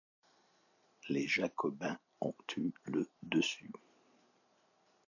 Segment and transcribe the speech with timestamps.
[1.09, 3.69] Les jacobins ont eu le dessus.